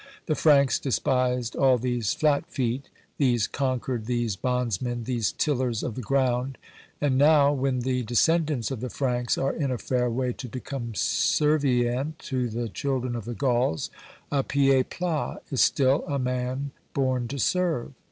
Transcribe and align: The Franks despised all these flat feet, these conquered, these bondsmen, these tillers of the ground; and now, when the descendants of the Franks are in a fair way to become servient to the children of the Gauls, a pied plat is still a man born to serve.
The 0.25 0.33
Franks 0.33 0.79
despised 0.79 1.55
all 1.55 1.77
these 1.77 2.15
flat 2.15 2.47
feet, 2.47 2.89
these 3.19 3.45
conquered, 3.45 4.05
these 4.07 4.35
bondsmen, 4.35 5.03
these 5.03 5.31
tillers 5.31 5.83
of 5.83 5.93
the 5.93 6.01
ground; 6.01 6.57
and 6.99 7.19
now, 7.19 7.53
when 7.53 7.81
the 7.81 8.01
descendants 8.01 8.71
of 8.71 8.79
the 8.79 8.89
Franks 8.89 9.37
are 9.37 9.53
in 9.53 9.69
a 9.69 9.77
fair 9.77 10.09
way 10.09 10.33
to 10.33 10.49
become 10.49 10.93
servient 10.93 12.17
to 12.17 12.49
the 12.49 12.67
children 12.67 13.15
of 13.15 13.25
the 13.25 13.35
Gauls, 13.35 13.91
a 14.31 14.41
pied 14.41 14.89
plat 14.89 15.43
is 15.51 15.61
still 15.61 16.03
a 16.07 16.17
man 16.17 16.71
born 16.95 17.27
to 17.27 17.37
serve. 17.37 17.93